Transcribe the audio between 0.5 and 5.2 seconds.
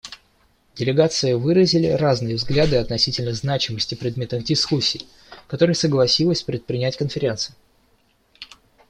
Делегации выразили разные взгляды относительно значимости предметных дискуссий,